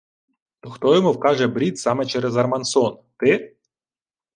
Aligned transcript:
—То 0.61 0.69
хто 0.69 0.95
йому 0.95 1.11
вкаже 1.11 1.47
брід 1.47 1.79
саме 1.79 2.05
через 2.05 2.35
Армансон? 2.37 2.99
Ти? 3.17 3.55